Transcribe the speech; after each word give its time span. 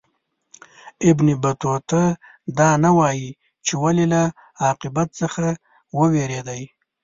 ابن 1.09 1.27
بطوطه 1.43 2.03
دا 2.57 2.69
نه 2.83 2.91
وايي 2.97 3.29
چې 3.65 3.73
ولي 3.83 4.05
له 4.13 4.21
عاقبت 4.63 5.09
څخه 5.21 5.45
ووېرېدی. 5.99 6.61